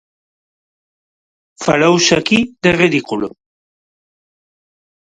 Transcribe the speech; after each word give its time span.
Falouse 1.65 2.11
aquí 2.19 2.39
de 2.63 2.71
ridículo. 2.81 3.27